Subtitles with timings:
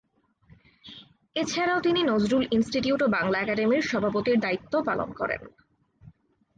[1.35, 5.41] এছাড়াও তিনি নজরুল ইনস্টিটিউট ও বাংলা একাডেমির সভাপতির দায়িত্ব পালন করেন।